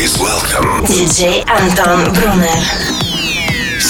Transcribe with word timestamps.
Please 0.00 0.18
welcome 0.18 0.82
DJ 0.86 1.46
Anton 1.46 2.10
Brunner. 2.14 2.89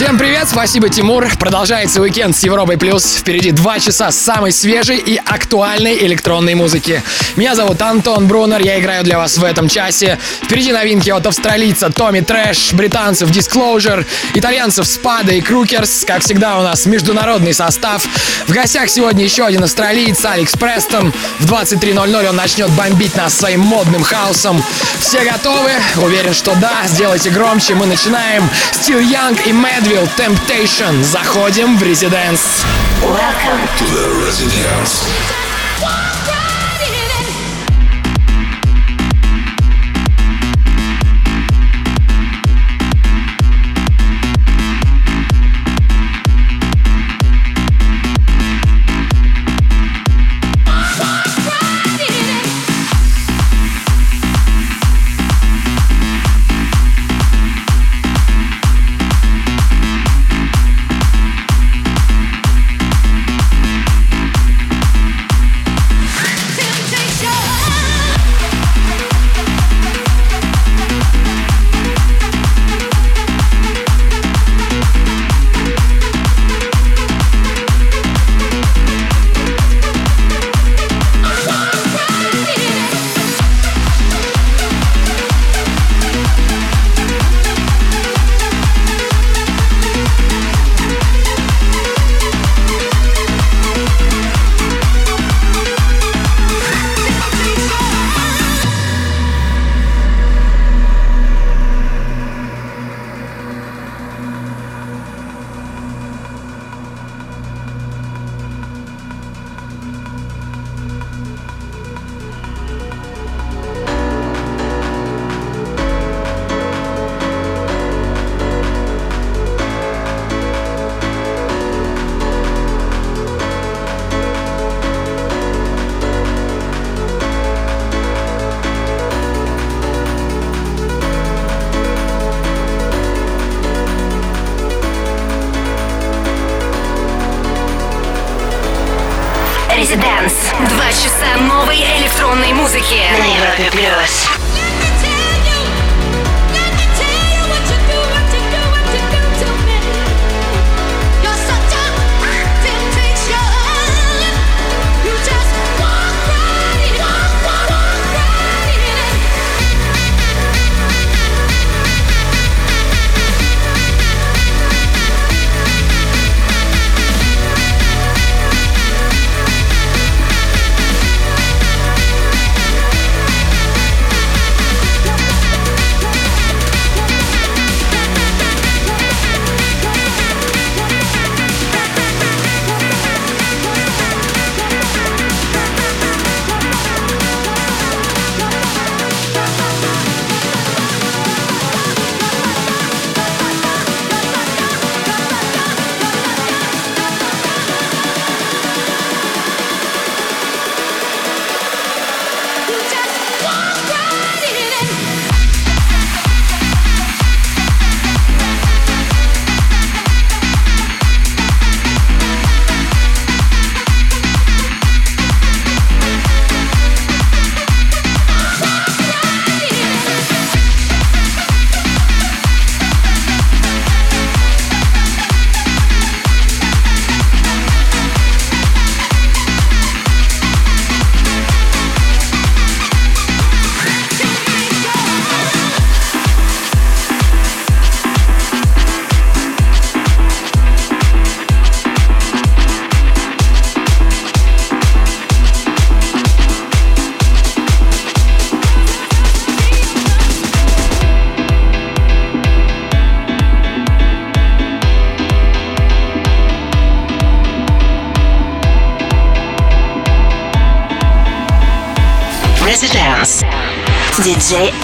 Всем 0.00 0.16
привет, 0.16 0.48
спасибо, 0.48 0.88
Тимур. 0.88 1.28
Продолжается 1.38 2.00
уикенд 2.00 2.34
с 2.34 2.42
Европой 2.42 2.78
Плюс. 2.78 3.16
Впереди 3.16 3.50
два 3.50 3.78
часа 3.78 4.10
самой 4.10 4.50
свежей 4.50 4.96
и 4.96 5.18
актуальной 5.18 5.94
электронной 6.06 6.54
музыки. 6.54 7.02
Меня 7.36 7.54
зовут 7.54 7.82
Антон 7.82 8.26
Брунер, 8.26 8.62
я 8.62 8.80
играю 8.80 9.04
для 9.04 9.18
вас 9.18 9.36
в 9.36 9.44
этом 9.44 9.68
часе. 9.68 10.18
Впереди 10.42 10.72
новинки 10.72 11.10
от 11.10 11.26
австралийца 11.26 11.90
Tommy 11.90 12.20
Trash, 12.20 12.72
британцев 12.72 13.28
Disclosure, 13.30 14.06
итальянцев 14.32 14.86
Spada 14.86 15.34
и 15.34 15.42
Crookers. 15.42 16.06
Как 16.06 16.22
всегда 16.22 16.58
у 16.58 16.62
нас 16.62 16.86
международный 16.86 17.52
состав. 17.52 18.02
В 18.46 18.52
гостях 18.52 18.88
сегодня 18.88 19.22
еще 19.22 19.44
один 19.44 19.64
австралиец 19.64 20.24
Алекс 20.24 20.56
Престон. 20.56 21.12
В 21.40 21.52
23.00 21.52 22.26
он 22.26 22.36
начнет 22.36 22.70
бомбить 22.70 23.16
нас 23.16 23.34
своим 23.34 23.60
модным 23.60 24.02
хаосом. 24.02 24.64
Все 24.98 25.30
готовы? 25.30 25.72
Уверен, 25.96 26.32
что 26.32 26.54
да. 26.54 26.86
Сделайте 26.86 27.28
громче. 27.28 27.74
Мы 27.74 27.84
начинаем. 27.84 28.48
Стил 28.72 28.98
Янг 28.98 29.46
и 29.46 29.52
Медвилл 29.90 30.08
Temptation. 30.16 31.02
Заходим 31.02 31.76
в 31.76 31.82
резиденс. 31.82 32.64
Welcome. 33.02 33.66
to 33.76 33.84
the 33.86 34.24
Residence. 34.24 35.04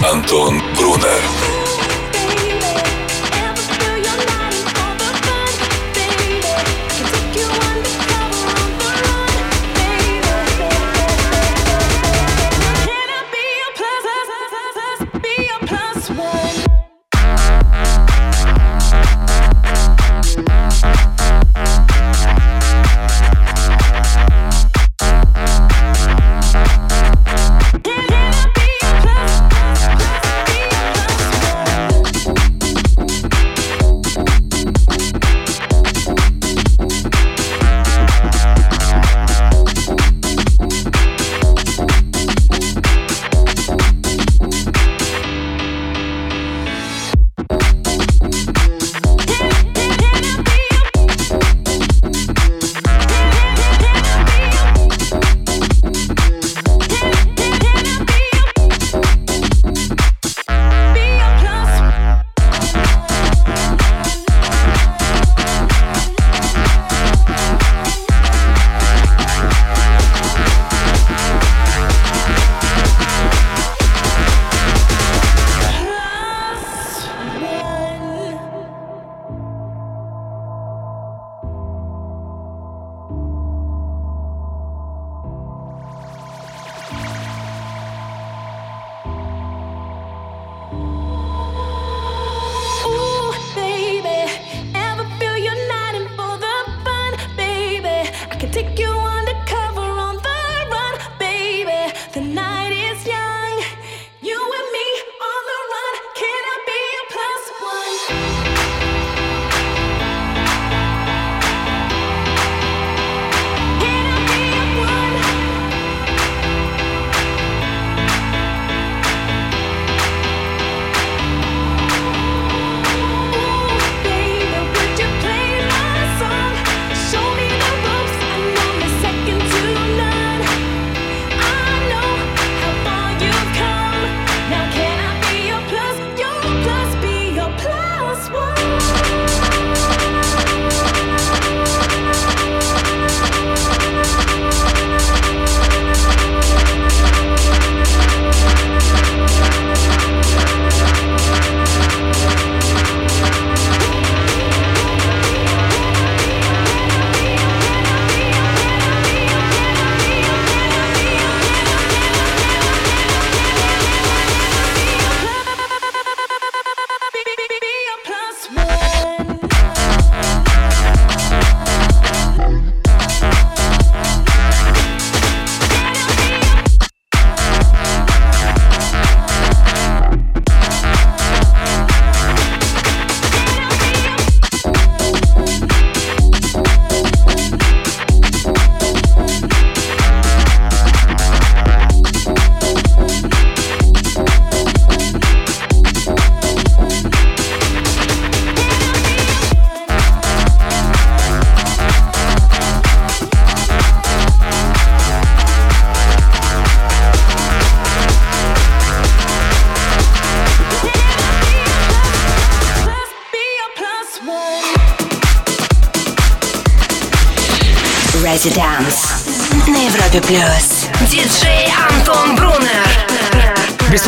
Антон 0.03 0.61
Брунер. 0.75 1.36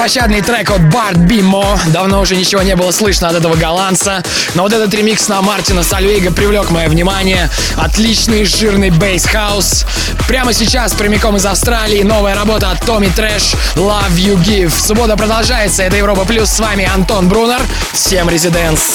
Беспощадный 0.09 0.41
трек 0.41 0.71
от 0.71 0.89
Bart 0.89 1.17
B 1.17 1.27
More. 1.27 1.79
Давно 1.89 2.21
уже 2.21 2.35
ничего 2.35 2.63
не 2.63 2.75
было 2.75 2.89
слышно 2.89 3.27
от 3.27 3.35
этого 3.35 3.55
голландца. 3.55 4.23
Но 4.55 4.63
вот 4.63 4.73
этот 4.73 4.91
ремикс 4.91 5.27
на 5.27 5.39
Мартина 5.43 5.83
Сольвейга 5.83 6.31
привлек 6.31 6.71
мое 6.71 6.89
внимание. 6.89 7.47
Отличный 7.77 8.43
жирный 8.43 8.89
bass 8.89 9.27
house. 9.27 9.85
Прямо 10.27 10.51
сейчас, 10.51 10.93
прямиком 10.93 11.37
из 11.37 11.45
Австралии, 11.45 12.01
новая 12.01 12.33
работа 12.33 12.71
от 12.71 12.83
Tommy 12.83 13.11
Trash 13.15 13.53
Love 13.75 14.15
You 14.15 14.35
Give. 14.43 14.73
Суббота 14.75 15.15
продолжается. 15.15 15.83
Это 15.83 15.97
Европа 15.97 16.25
Плюс. 16.25 16.49
С 16.49 16.59
вами 16.59 16.89
Антон 16.91 17.29
Брунер. 17.29 17.61
Всем 17.93 18.31
Residence. 18.31 18.88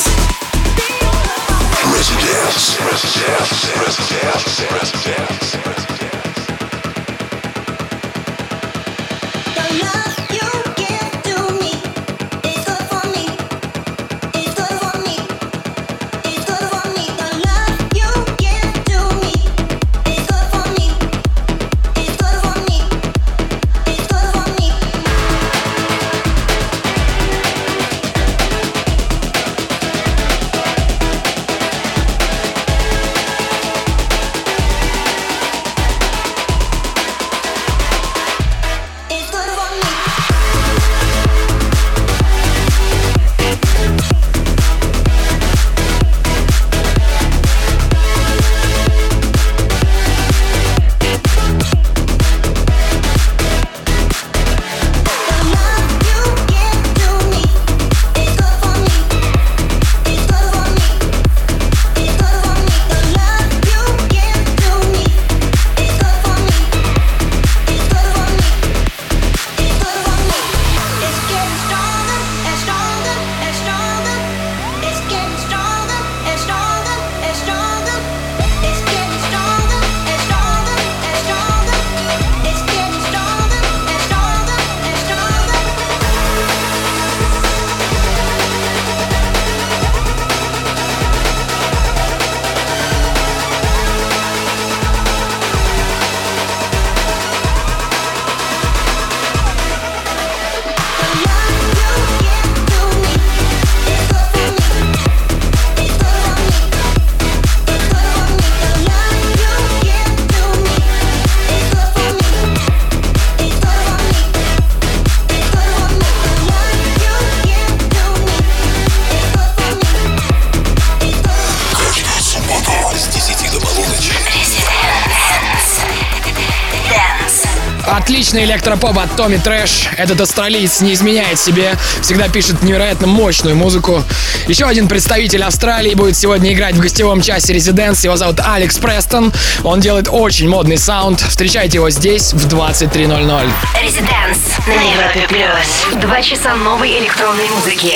Отличный 128.35 128.53
электропоп 128.53 128.99
от 128.99 129.15
Tommy 129.15 129.37
Trash. 129.37 129.91
Этот 129.97 130.21
австралиец 130.21 130.81
не 130.81 130.95
изменяет 130.95 131.39
себе, 131.39 131.77
всегда 132.03 132.29
пишет 132.29 132.65
невероятно 132.65 133.07
мощную 133.07 133.55
музыку. 133.55 134.03
Еще 134.49 134.65
один 134.65 134.89
представитель 134.89 135.45
Австралии 135.45 135.95
будет 135.95 136.17
сегодня 136.17 136.53
играть 136.53 136.75
в 136.75 136.81
гостевом 136.81 137.23
часе 137.23 137.53
Residence. 137.53 138.03
Его 138.03 138.17
зовут 138.17 138.41
Алекс 138.45 138.77
Престон. 138.79 139.33
Он 139.63 139.79
делает 139.79 140.09
очень 140.11 140.49
модный 140.49 140.79
саунд. 140.79 141.21
Встречайте 141.21 141.77
его 141.79 141.91
здесь 141.91 142.33
в 142.33 142.49
23.00. 142.49 143.49
Residence 143.81 144.39
на 144.67 144.83
Европе 144.83 145.29
Плюс. 145.29 146.03
Два 146.03 146.21
часа 146.21 146.57
новой 146.57 146.99
электронной 146.99 147.49
музыки. 147.51 147.95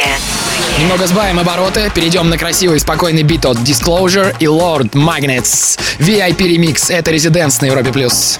Немного 0.78 1.08
сбавим 1.08 1.40
обороты, 1.40 1.90
перейдем 1.92 2.30
на 2.30 2.38
красивый 2.38 2.78
спокойный 2.78 3.24
бит 3.24 3.44
от 3.44 3.56
Disclosure 3.56 4.36
и 4.38 4.44
Lorde 4.44 4.92
Magnets. 4.92 5.80
VIP 5.98 6.46
ремикс. 6.46 6.90
Это 6.90 7.10
Residence 7.10 7.60
на 7.60 7.66
Европе 7.66 7.90
Плюс. 7.90 8.38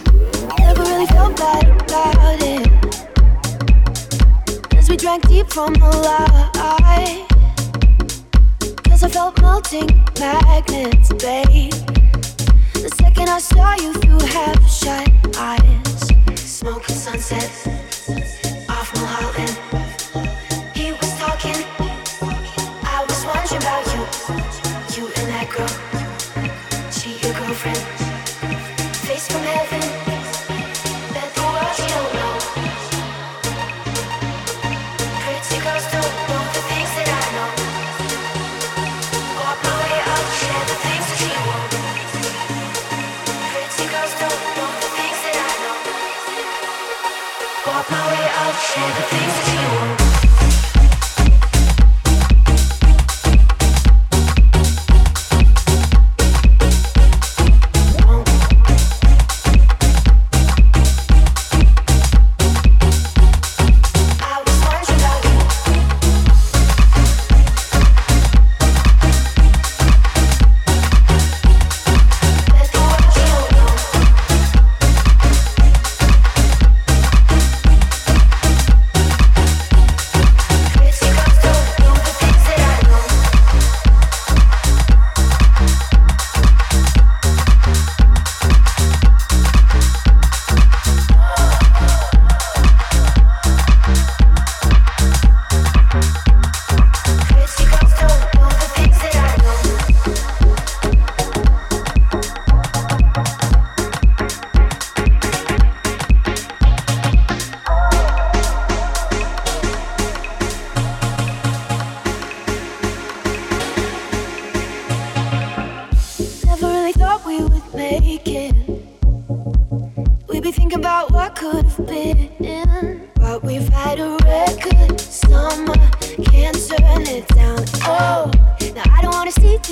Drank 5.09 5.27
deep 5.29 5.49
from 5.49 5.73
the 5.73 5.88
light. 6.05 7.27
Cause 8.85 9.03
I 9.05 9.09
felt 9.09 9.41
melting 9.41 9.88
magnets, 10.21 11.09
babe. 11.15 11.73
The 12.75 12.93
second 13.00 13.31
I 13.31 13.38
saw 13.38 13.75
you 13.77 13.95
through 13.95 14.21
half 14.27 14.61
shut 14.69 15.09
eyes, 15.38 16.09
smoking 16.38 16.95
sunset 16.95 17.50
off 18.69 18.95
Mulholland. 18.97 19.88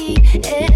It. 0.09 0.76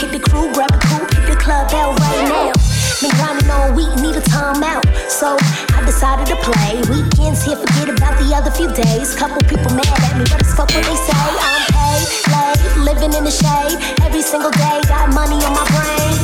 Hit 0.00 0.12
the 0.12 0.30
crew, 0.30 0.48
grab 0.54 0.72
a 0.72 0.78
coupe, 0.88 1.12
hit 1.12 1.28
the 1.28 1.36
club 1.36 1.68
bell 1.68 1.92
right 1.92 2.24
now. 2.24 2.56
Been 3.04 3.12
grinding 3.20 3.50
all 3.52 3.68
week, 3.76 3.92
need 4.00 4.16
a 4.16 4.24
timeout. 4.32 4.88
So 5.12 5.36
I 5.76 5.84
decided 5.84 6.24
to 6.32 6.36
play. 6.40 6.80
Weekends 6.88 7.44
here, 7.44 7.60
forget 7.60 7.92
about 7.92 8.16
the 8.16 8.32
other 8.32 8.50
few 8.50 8.72
days. 8.72 9.14
Couple 9.14 9.44
people 9.44 9.68
mad 9.76 9.84
at 9.84 10.16
me, 10.16 10.24
but 10.32 10.40
it's 10.40 10.56
fuck 10.56 10.72
what 10.72 10.88
they 10.88 10.96
say. 11.04 11.20
I'm 11.44 11.64
paid, 11.68 12.08
late, 12.32 12.60
living 12.80 13.12
in 13.12 13.28
the 13.28 13.30
shade. 13.30 13.76
Every 14.00 14.22
single 14.22 14.50
day, 14.56 14.80
got 14.88 15.12
money 15.12 15.36
on 15.44 15.52
my 15.52 15.68
brain. 15.68 16.16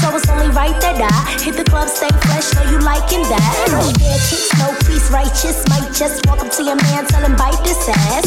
So 0.00 0.08
it's 0.16 0.21
right 0.54 0.76
that 0.80 1.00
I 1.00 1.42
hit 1.42 1.56
the 1.56 1.64
club, 1.64 1.88
stay 1.88 2.08
fresh. 2.24 2.54
Know 2.54 2.62
you 2.70 2.78
liking 2.80 3.22
that? 3.28 3.42
Fair 3.98 4.18
kicks, 4.28 4.52
no 4.58 4.72
priest. 4.84 5.10
righteous. 5.10 5.64
Might 5.68 5.92
just 5.92 6.24
walk 6.26 6.40
up 6.40 6.50
to 6.52 6.62
your 6.62 6.76
man, 6.76 7.06
tell 7.06 7.22
him 7.22 7.36
bite 7.36 7.58
this 7.64 7.88
ass. 7.88 8.26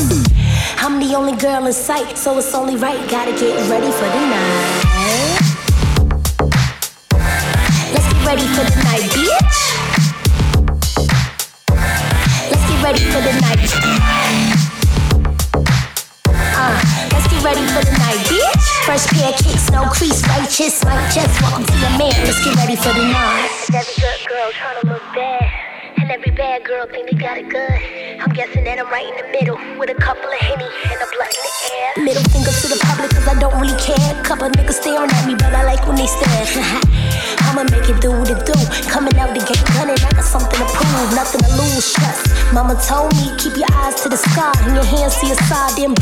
I'm 0.79 0.99
the 0.99 1.15
only 1.15 1.35
girl 1.37 1.65
in 1.65 1.73
sight, 1.73 2.17
so 2.17 2.37
it's 2.37 2.53
only 2.53 2.75
right. 2.75 2.99
Gotta 3.09 3.31
get 3.31 3.55
ready 3.69 3.91
for 3.91 4.07
the 4.09 4.21
night. 4.33 5.55
Let's 7.93 8.07
get 8.13 8.25
ready 8.25 8.47
for 8.55 8.63
the 8.65 8.75
night, 8.83 9.05
bitch. 9.13 9.57
Let's 12.51 12.65
get 12.69 12.83
ready 12.83 13.03
for 13.11 13.21
the 13.21 13.33
night. 13.41 14.24
Fresh 18.85 19.07
pair 19.07 19.33
kicks, 19.33 19.71
no 19.71 19.81
crease, 19.85 20.21
righteous, 20.27 20.85
might 20.85 21.11
just 21.11 21.41
welcome 21.41 21.65
to 21.65 21.73
your 21.73 21.89
man. 21.97 22.13
Let's 22.23 22.45
get 22.45 22.55
ready 22.55 22.75
for 22.75 22.89
the 22.89 23.01
night. 23.01 23.49
Every 23.73 23.95
good 23.95 24.29
girl 24.29 24.51
trying 24.51 24.79
to 24.81 24.87
look 24.87 25.01
bad, 25.15 25.51
and 25.97 26.11
every 26.11 26.29
bad 26.29 26.63
girl 26.63 26.85
think 26.85 27.09
they 27.09 27.17
got 27.17 27.39
it 27.39 27.49
good. 27.49 28.04
Guessing 28.35 28.67
that 28.67 28.75
I'm 28.83 28.91
right 28.91 29.07
in 29.07 29.15
the 29.15 29.31
middle 29.31 29.55
with 29.79 29.87
a 29.87 29.95
couple 29.95 30.27
of 30.27 30.35
henny 30.43 30.67
and 30.67 30.99
a 30.99 31.07
blunt 31.07 31.31
in 31.31 31.39
the 31.39 31.55
air. 31.71 31.91
Middle 32.03 32.27
finger 32.35 32.51
to 32.51 32.67
the 32.67 32.75
public 32.83 33.07
cause 33.15 33.23
I 33.31 33.39
don't 33.39 33.55
really 33.63 33.79
care. 33.79 33.95
Couple 34.27 34.51
niggas 34.51 34.83
staring 34.83 35.07
at 35.07 35.23
me, 35.23 35.39
but 35.39 35.55
I 35.55 35.63
like 35.63 35.79
when 35.87 35.95
they 35.95 36.03
stare. 36.03 36.43
I'ma 37.47 37.63
make 37.71 37.87
it 37.87 37.95
do 38.03 38.11
what 38.11 38.27
it 38.27 38.43
do. 38.43 38.59
Coming 38.91 39.15
out 39.23 39.31
the 39.31 39.39
gate 39.39 39.63
gunning, 39.71 39.95
I 39.95 40.11
got 40.19 40.27
something 40.27 40.51
to 40.51 40.67
prove, 40.67 41.15
nothing 41.15 41.47
to 41.47 41.51
lose. 41.55 41.95
Trust. 41.95 42.27
Mama 42.51 42.75
told 42.83 43.15
me 43.15 43.31
keep 43.39 43.55
your 43.55 43.71
eyes 43.71 44.03
to 44.03 44.11
the 44.11 44.19
sky 44.19 44.51
and 44.67 44.75
your 44.75 44.83
hands 44.83 45.15
to 45.23 45.31
your 45.31 45.39
side. 45.47 45.71
Then 45.79 45.95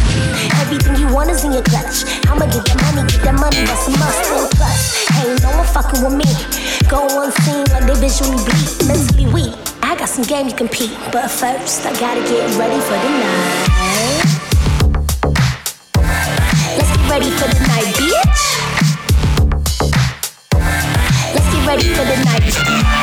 everything 0.57 0.97
you 0.97 1.13
want 1.13 1.29
is 1.29 1.45
in 1.45 1.53
your 1.53 1.61
clutch. 1.69 2.01
I'ma 2.25 2.49
get 2.49 2.65
that 2.65 2.81
money, 2.81 3.05
get 3.13 3.21
that 3.29 3.37
money, 3.37 3.61
that's 3.61 3.85
a 3.85 3.93
must 3.93 4.25
and 4.33 4.49
plus. 4.57 5.05
Ain't 5.21 5.37
no 5.45 5.53
one 5.53 5.69
fucking 5.69 6.01
with 6.01 6.17
me. 6.17 6.29
Go 6.89 7.05
unseen 7.13 7.69
like 7.69 7.85
they 7.85 7.93
visually 8.01 8.41
bleed, 8.41 8.89
mentally 8.89 9.29
weak. 9.29 9.72
I 9.85 9.95
got 9.97 10.07
some 10.07 10.23
game 10.23 10.47
to 10.47 10.55
compete, 10.55 10.97
but 11.11 11.29
first 11.29 11.85
I 11.85 11.91
gotta 11.99 12.21
get 12.21 12.57
ready 12.57 12.79
for 12.79 12.97
the 13.03 13.09
night. 13.19 14.23
Let's 16.77 16.91
get 16.95 17.09
ready 17.09 17.29
for 17.29 17.47
the 17.49 17.59
night, 17.67 17.93
bitch. 17.99 18.41
Let's 21.33 21.49
get 21.53 21.67
ready 21.67 21.83
for 21.93 22.05
the 22.05 22.15
night. 22.23 23.02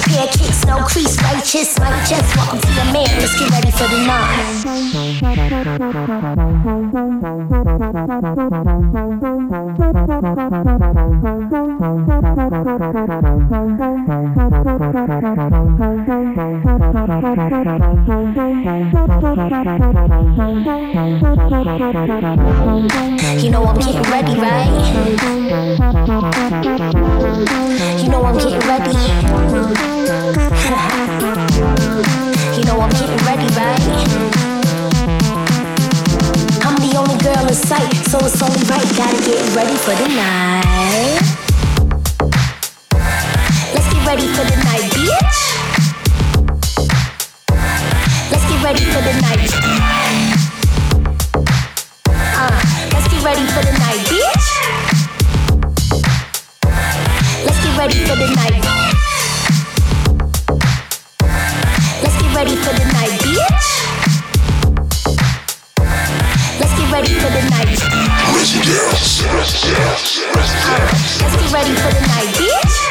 Of 0.00 0.06
kicks, 0.06 0.64
no 0.66 0.78
crease, 0.78 1.20
righteous, 1.22 1.78
welcome 1.78 2.60
to 2.60 2.84
man. 2.92 3.06
Let's 3.18 3.38
get 3.38 3.50
ready 3.50 3.70
for 3.70 3.86
the 3.88 3.98
night. 4.06 4.64
You 23.42 23.50
know 23.50 23.64
I'm 23.64 23.78
getting 23.78 24.02
ready, 24.10 24.34
right? 24.40 24.70
You 28.02 28.08
know 28.08 28.24
I'm 28.24 28.36
getting 28.36 28.58
ready. 28.68 29.83
I'm 33.56 33.62
the 36.82 36.96
only 36.98 37.16
girl 37.22 37.46
in 37.46 37.54
sight, 37.54 37.94
so 38.10 38.18
it's 38.18 38.42
only 38.42 38.58
right. 38.66 38.82
Gotta 38.96 39.16
get 39.22 39.54
ready 39.54 39.76
for 39.76 39.94
the 39.94 40.08
night. 40.08 41.20
Let's 43.72 43.86
get 43.94 44.06
ready 44.06 44.26
for 44.26 44.42
the 44.42 44.56
night, 44.64 44.90
bitch. 44.90 45.38
Let's 48.32 48.44
get 48.50 48.60
ready 48.64 48.84
for 48.90 49.02
the 49.02 49.12
night. 49.22 49.52
Uh, 52.34 52.60
let's 52.92 53.06
get 53.06 53.22
ready 53.22 53.46
for 53.54 53.62
the 53.62 53.72
night, 53.78 54.02
bitch. 54.10 54.46
Let's 57.46 57.60
get 57.62 57.78
ready 57.78 58.04
for 58.04 58.16
the 58.16 58.26
night. 58.34 58.64
Let's 62.02 62.16
get 62.20 62.34
ready 62.34 62.56
for 62.56 62.72
the 62.74 62.84
night, 62.92 63.23
ready 66.94 67.14
for 67.14 67.28
the 67.28 67.42
night. 67.50 67.80
Let's. 68.36 68.54
Let's 70.32 71.36
get 71.36 71.52
ready 71.52 71.74
for 71.74 71.92
the 71.92 72.00
night, 72.06 72.32
bitch. 72.36 72.83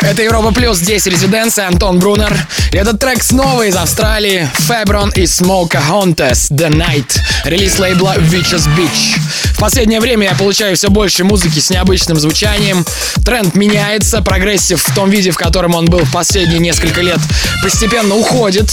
Это 0.00 0.22
Европа 0.22 0.52
Плюс, 0.52 0.78
здесь 0.78 1.06
Residence, 1.06 1.66
Антон 1.66 1.98
Брунер. 1.98 2.36
Этот 2.70 3.00
трек 3.00 3.22
снова 3.24 3.62
из 3.66 3.74
Австралии. 3.74 4.48
Fabron 4.68 5.12
и 5.14 5.24
Smoke 5.24 5.76
Haunts 5.90 6.52
The 6.52 6.68
Night. 6.68 7.18
Релиз 7.44 7.80
лейбла 7.80 8.16
Vicious 8.16 8.68
Bitch. 8.76 9.18
В 9.58 9.60
последнее 9.60 9.98
время 9.98 10.28
я 10.28 10.34
получаю 10.36 10.76
все 10.76 10.88
больше 10.88 11.24
музыки 11.24 11.58
с 11.58 11.68
необычным 11.70 12.16
звучанием. 12.20 12.84
Тренд 13.24 13.56
меняется, 13.56 14.22
прогрессив 14.22 14.80
в 14.80 14.94
том 14.94 15.10
виде, 15.10 15.32
в 15.32 15.36
котором 15.36 15.74
он 15.74 15.86
был 15.86 16.04
в 16.04 16.12
последние 16.12 16.60
несколько 16.60 17.00
лет, 17.00 17.18
постепенно 17.60 18.14
уходит. 18.14 18.70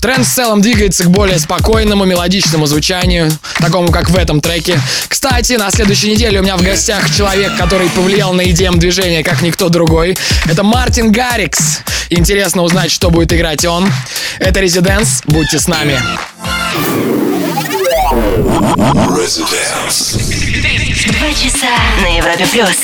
Тренд 0.00 0.24
в 0.24 0.32
целом 0.32 0.62
двигается 0.62 1.04
к 1.04 1.10
более 1.10 1.38
спокойному, 1.40 2.04
мелодичному 2.04 2.66
звучанию, 2.66 3.30
такому 3.58 3.90
как 3.90 4.08
в 4.08 4.16
этом 4.16 4.40
треке. 4.40 4.80
Кстати, 5.08 5.54
на 5.54 5.70
следующей 5.80 6.10
неделе 6.10 6.40
у 6.40 6.42
меня 6.42 6.58
в 6.58 6.62
гостях 6.62 7.10
человек, 7.10 7.56
который 7.56 7.88
повлиял 7.88 8.34
на 8.34 8.42
EDM 8.42 8.76
движение, 8.76 9.24
как 9.24 9.40
никто 9.40 9.70
другой. 9.70 10.18
Это 10.44 10.62
Мартин 10.62 11.10
Гаррикс. 11.10 11.78
Интересно 12.10 12.60
узнать, 12.60 12.90
что 12.90 13.08
будет 13.08 13.32
играть 13.32 13.64
он. 13.64 13.90
Это 14.38 14.60
Резиденс. 14.60 15.22
Будьте 15.24 15.58
с 15.58 15.66
нами. 15.68 15.98
Два 21.06 21.32
часа 21.32 21.72
на 22.02 22.08
Европе 22.18 22.46
плюс. 22.52 22.76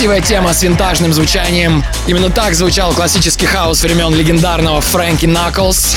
Красивая 0.00 0.22
тема 0.22 0.54
с 0.54 0.62
винтажным 0.62 1.12
звучанием. 1.12 1.84
Именно 2.06 2.30
так 2.30 2.54
звучал 2.54 2.94
классический 2.94 3.44
хаос 3.44 3.82
времен 3.82 4.14
легендарного 4.14 4.80
Фрэнки 4.80 5.26
Наклс. 5.26 5.94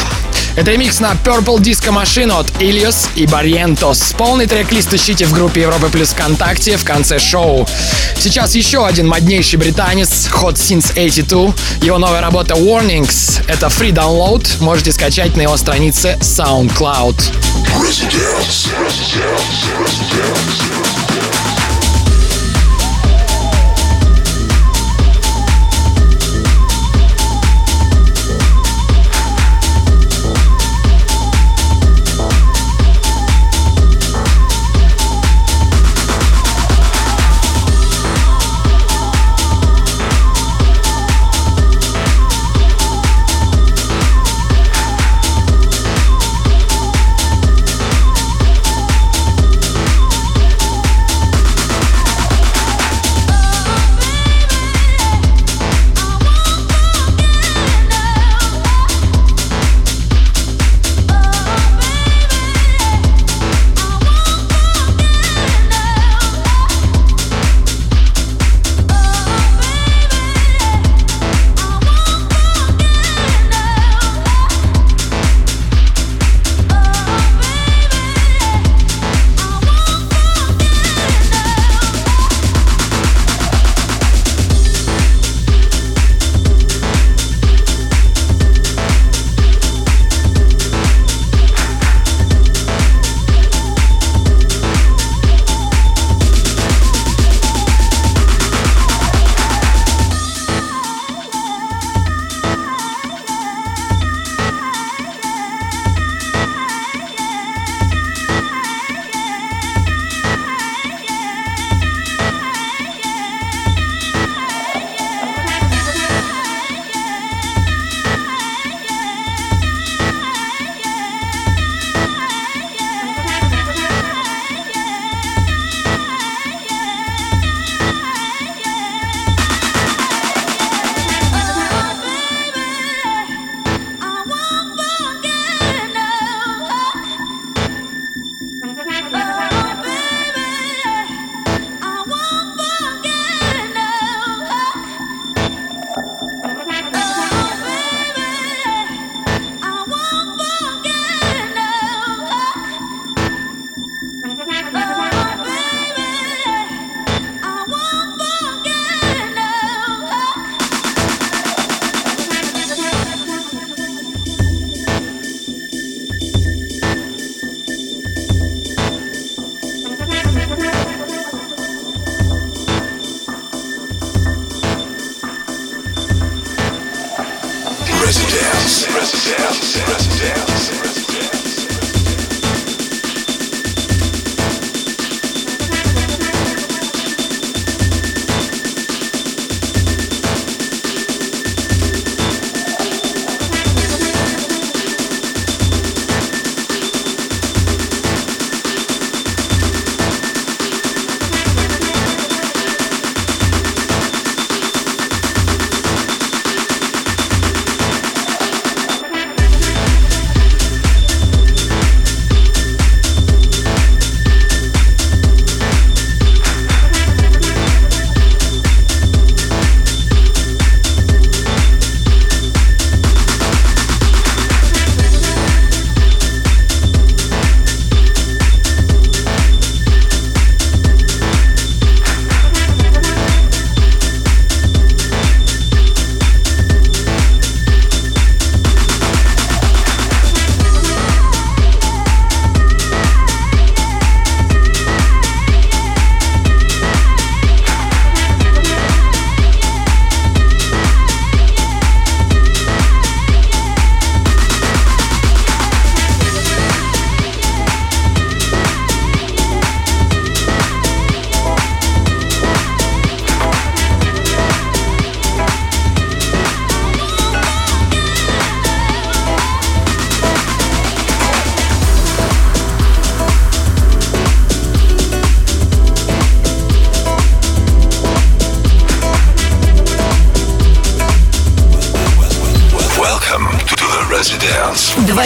Это 0.58 0.72
ремикс 0.72 1.00
на 1.00 1.14
Purple 1.14 1.60
Disco 1.60 1.90
Machine 1.90 2.38
от 2.38 2.48
Ilios 2.62 3.08
и 3.16 3.24
Barrientos. 3.24 4.14
Полный 4.18 4.46
трек-лист 4.46 4.94
ищите 4.94 5.26
в 5.26 5.32
группе 5.32 5.62
Европы 5.62 5.88
Плюс 5.88 6.10
ВКонтакте 6.10 6.76
в 6.76 6.84
конце 6.84 7.18
шоу. 7.18 7.66
Сейчас 8.20 8.56
еще 8.56 8.86
один 8.86 9.08
моднейший 9.08 9.58
британец 9.58 10.28
Hot 10.34 10.56
Since 10.56 10.92
82. 10.96 11.54
Его 11.82 11.98
новая 11.98 12.20
работа 12.20 12.56
Warnings. 12.56 13.42
Это 13.48 13.68
free 13.68 13.94
download. 13.94 14.46
Можете 14.62 14.92
скачать 14.92 15.38
на 15.38 15.44
его 15.44 15.56
странице 15.56 16.18
SoundCloud. 16.20 17.16
Residence. 17.80 18.68
Residence. 18.82 19.64
Residence. 19.80 20.74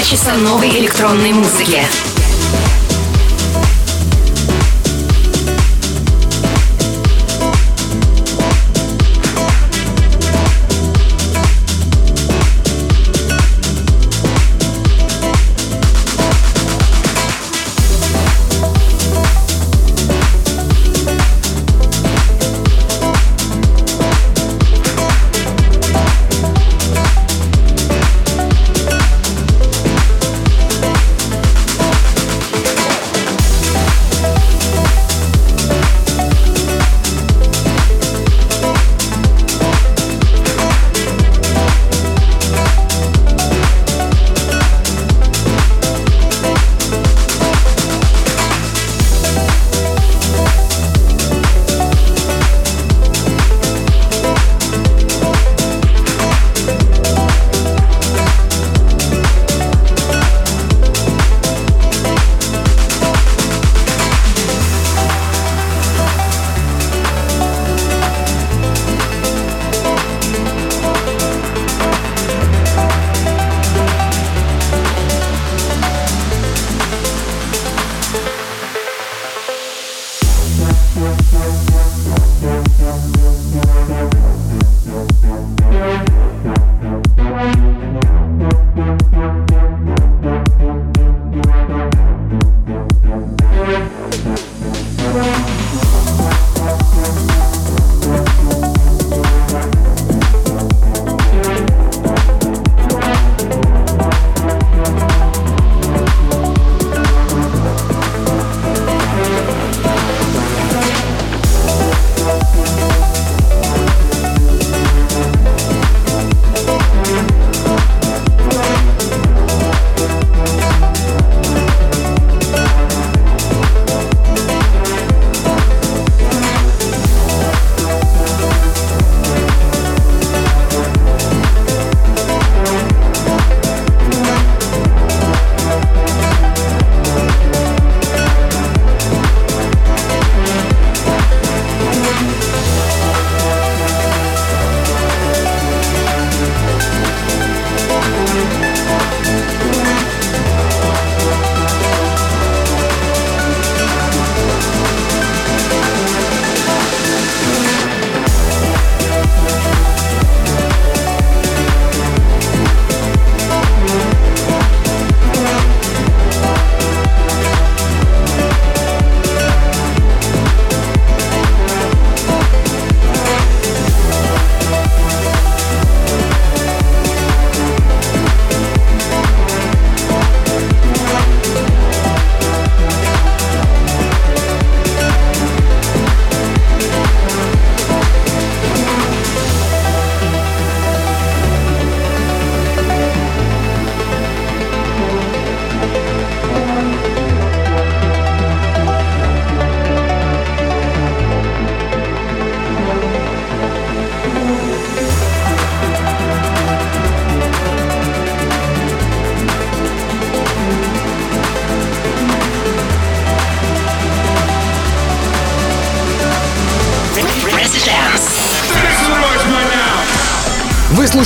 Часа 0.02 0.34
новой 0.34 0.70
электронной 0.70 1.32
музыки. 1.32 1.82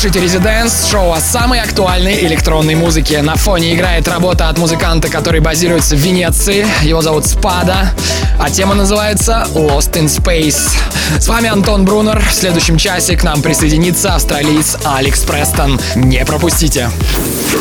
слушаете 0.01 0.25
Residents, 0.25 0.89
шоу 0.89 1.11
о 1.11 1.19
самой 1.19 1.59
актуальной 1.59 2.25
электронной 2.25 2.73
музыке. 2.73 3.21
На 3.21 3.35
фоне 3.35 3.75
играет 3.75 4.07
работа 4.07 4.49
от 4.49 4.57
музыканта, 4.57 5.09
который 5.09 5.41
базируется 5.41 5.95
в 5.95 5.99
Венеции. 5.99 6.65
Его 6.81 7.03
зовут 7.03 7.27
Спада, 7.27 7.93
а 8.39 8.49
тема 8.49 8.73
называется 8.73 9.45
Lost 9.53 9.91
in 9.91 10.05
Space. 10.05 10.71
С 11.19 11.27
вами 11.27 11.49
Антон 11.49 11.85
Брунер. 11.85 12.19
В 12.19 12.33
следующем 12.33 12.79
часе 12.79 13.15
к 13.15 13.23
нам 13.23 13.43
присоединится 13.43 14.15
австралиец 14.15 14.75
Алекс 14.85 15.19
Престон. 15.19 15.79
Не 15.93 16.25
пропустите. 16.25 16.89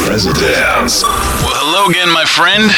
Residents. 0.09 1.05
Well, 1.43 1.53
hello 1.53 1.89
again, 1.91 2.09
my 2.11 2.25
friend. 2.25 2.71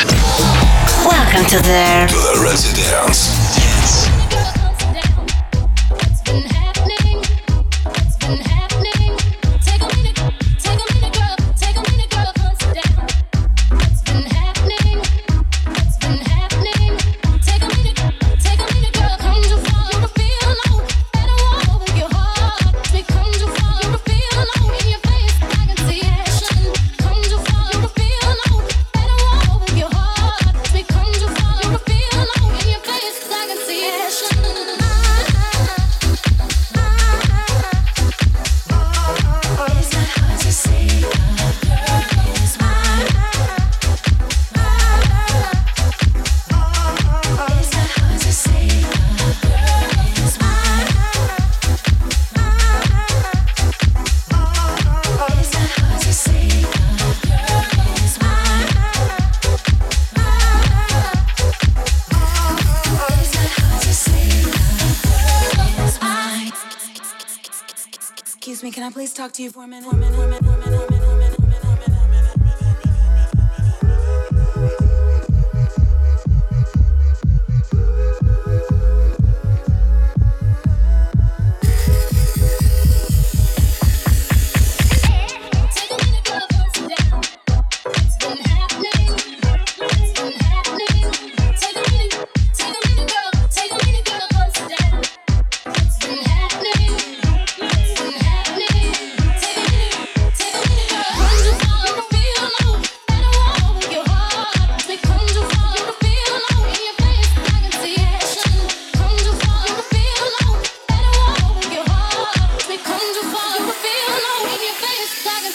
Welcome 1.04 1.46
to 1.46 1.58
the, 1.58 2.08
to 2.08 2.16
the 2.16 2.42
Residence. 2.42 3.51
talk 69.22 69.32
to 69.32 69.42
you 69.44 69.52
for 69.52 69.62
a 69.62 69.68
minute. 69.68 69.88
For 69.88 69.94
a 69.94 69.98
minute. 69.98 70.21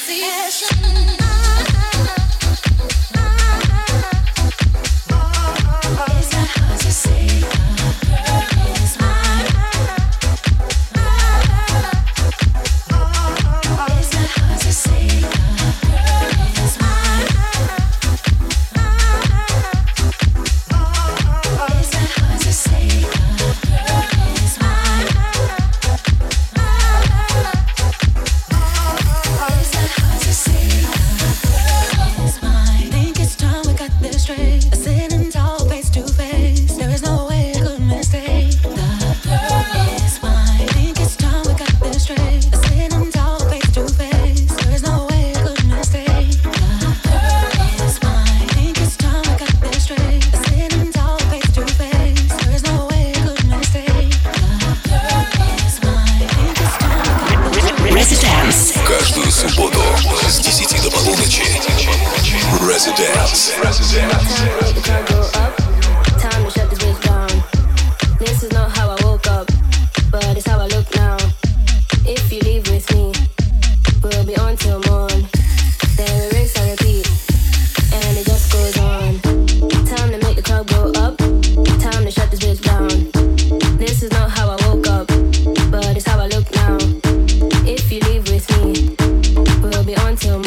Sensation. 0.07 1.26
until 90.23 90.46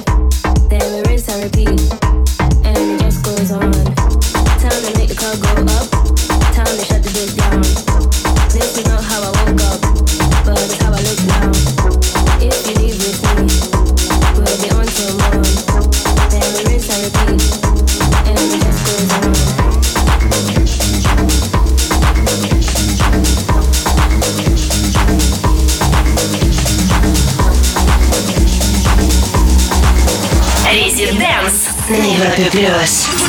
Plus. 32.51 33.20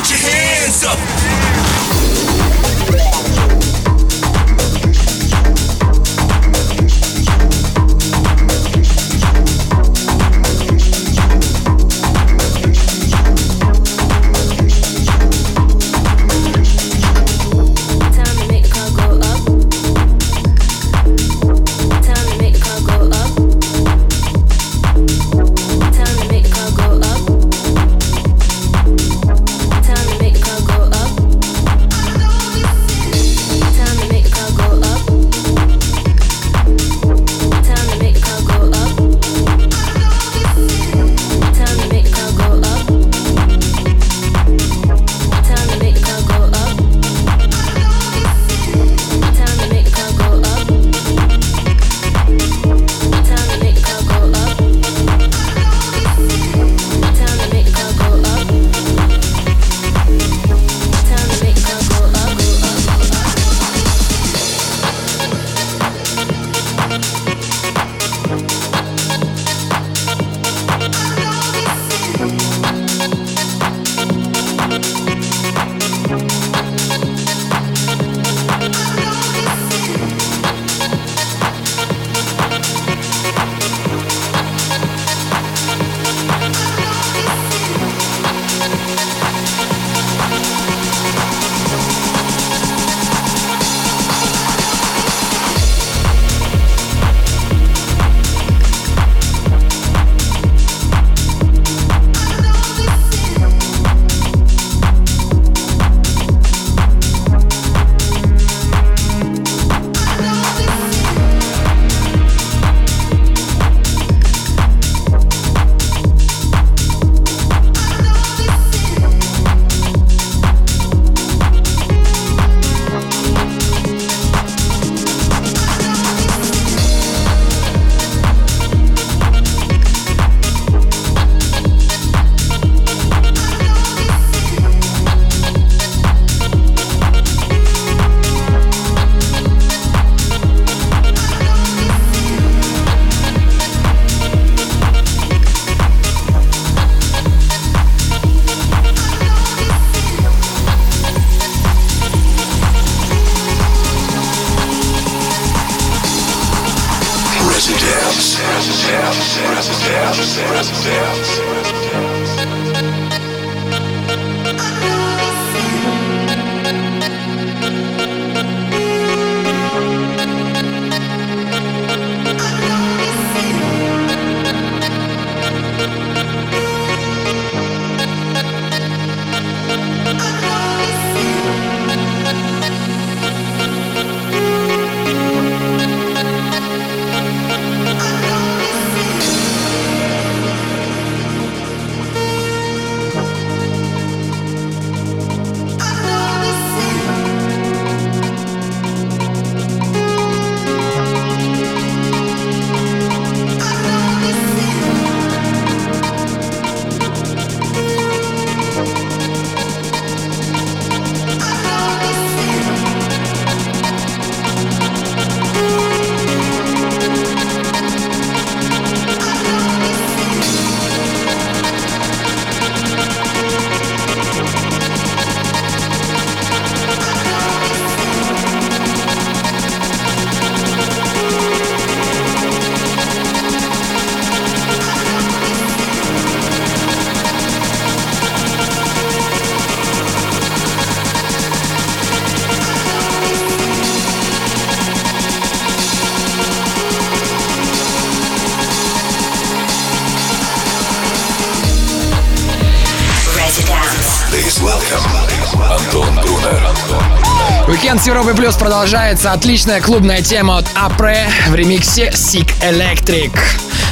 продолжается 258.63 259.33
отличная 259.33 259.81
клубная 259.81 260.23
тема 260.23 260.59
от 260.59 260.67
Апре 260.77 261.27
в 261.49 261.55
ремиксе 261.57 262.11
Sick 262.11 262.49
Electric. 262.61 263.37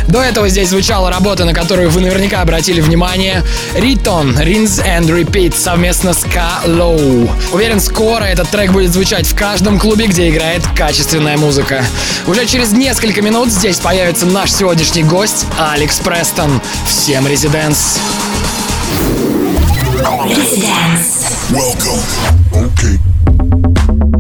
До 0.07 0.23
этого 0.23 0.49
здесь 0.49 0.69
звучала 0.69 1.11
работа, 1.11 1.45
на 1.45 1.53
которую 1.53 1.91
вы 1.91 2.01
наверняка 2.01 2.41
обратили 2.41 2.81
внимание. 2.81 3.43
Ритон, 3.75 4.31
Rinse 4.39 4.81
and 4.87 5.09
Repeat 5.09 5.57
совместно 5.59 6.15
с 6.15 6.23
K. 6.23 6.61
Low. 6.67 7.29
Уверен, 7.53 7.81
скоро 7.81 8.23
этот 8.23 8.49
трек 8.51 8.71
будет 8.71 8.93
звучать 8.93 9.27
в 9.27 9.35
каждом 9.35 9.77
клубе, 9.77 10.07
где 10.07 10.31
играет 10.31 10.63
качественная 10.77 11.37
музыка. 11.37 11.85
Уже 12.29 12.47
через 12.47 12.71
несколько 12.71 13.23
минут 13.23 13.49
здесь 13.49 13.81
появится 13.81 14.25
наш 14.25 14.53
сегодняшний 14.53 15.03
гость 15.03 15.47
Алекс 15.59 15.99
Престон. 15.99 16.61
Всем 16.87 17.27
резиденс! 17.27 17.99
Welcome. 21.51 22.01
Okay. 22.53 24.20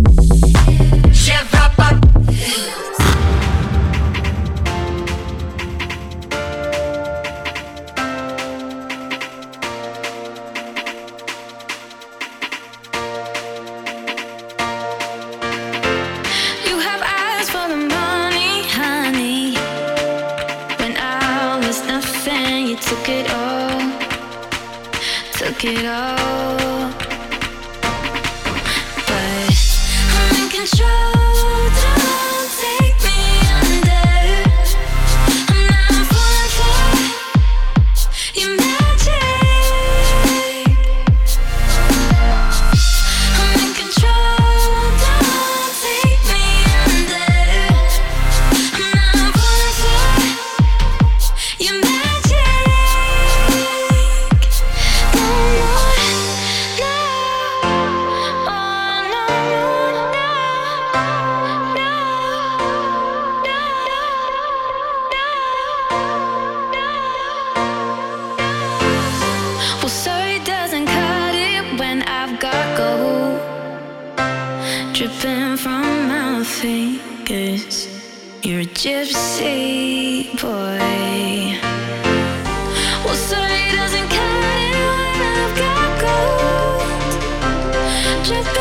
je 88.30 88.59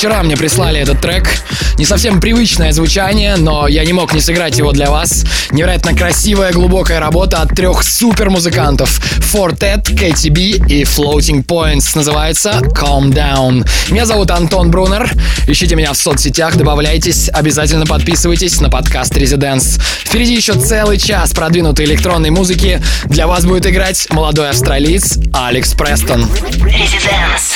вчера 0.00 0.22
мне 0.22 0.34
прислали 0.34 0.80
этот 0.80 1.02
трек. 1.02 1.28
Не 1.76 1.84
совсем 1.84 2.22
привычное 2.22 2.72
звучание, 2.72 3.36
но 3.36 3.68
я 3.68 3.84
не 3.84 3.92
мог 3.92 4.14
не 4.14 4.22
сыграть 4.22 4.56
его 4.56 4.72
для 4.72 4.90
вас. 4.90 5.26
Невероятно 5.50 5.94
красивая, 5.94 6.52
глубокая 6.52 7.00
работа 7.00 7.42
от 7.42 7.54
трех 7.54 7.82
супер 7.82 8.30
музыкантов. 8.30 8.98
Fortet, 9.30 9.82
KTB 9.82 10.68
и 10.68 10.84
Floating 10.84 11.44
Points. 11.44 11.90
Называется 11.94 12.62
Calm 12.74 13.12
Down. 13.12 13.68
Меня 13.90 14.06
зовут 14.06 14.30
Антон 14.30 14.70
Брунер. 14.70 15.12
Ищите 15.46 15.76
меня 15.76 15.92
в 15.92 15.98
соцсетях, 15.98 16.56
добавляйтесь, 16.56 17.28
обязательно 17.28 17.84
подписывайтесь 17.84 18.58
на 18.62 18.70
подкаст 18.70 19.14
Residence. 19.18 19.78
Впереди 20.06 20.34
еще 20.34 20.54
целый 20.54 20.96
час 20.96 21.32
продвинутой 21.32 21.84
электронной 21.84 22.30
музыки. 22.30 22.80
Для 23.04 23.26
вас 23.26 23.44
будет 23.44 23.66
играть 23.66 24.06
молодой 24.08 24.48
австралиец 24.48 25.18
Алекс 25.34 25.74
Престон. 25.74 26.22
Residence. 26.22 27.49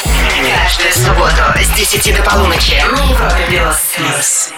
Каждую 0.55 0.93
субботу 0.93 1.43
с 1.61 1.69
10 1.77 2.17
до 2.17 2.23
полуночи 2.23 2.75
на 2.93 3.11
Европе 3.11 3.47
Плюс. 3.49 4.53